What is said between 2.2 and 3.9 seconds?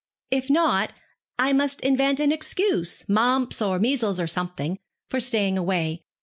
excuse mumps, or